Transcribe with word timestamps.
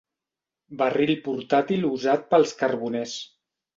Barril 0.79 1.13
portàtil 1.27 1.85
usat 1.93 2.25
pels 2.33 2.59
carboners. 2.63 3.15